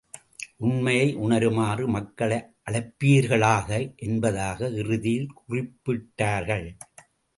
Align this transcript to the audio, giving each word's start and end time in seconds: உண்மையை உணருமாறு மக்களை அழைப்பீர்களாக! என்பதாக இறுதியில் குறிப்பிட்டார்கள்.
உண்மையை 0.57 1.09
உணருமாறு 1.17 1.83
மக்களை 1.87 2.39
அழைப்பீர்களாக! 2.67 3.69
என்பதாக 4.07 4.69
இறுதியில் 4.81 5.29
குறிப்பிட்டார்கள். 5.41 6.67